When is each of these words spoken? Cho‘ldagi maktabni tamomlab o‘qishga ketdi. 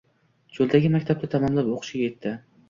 Cho‘ldagi 0.55 0.89
maktabni 0.95 1.29
tamomlab 1.35 1.71
o‘qishga 1.75 2.03
ketdi. 2.09 2.35